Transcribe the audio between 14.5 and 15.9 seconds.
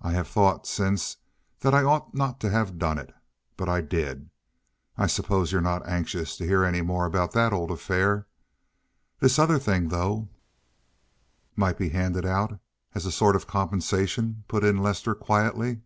in Lester quietly.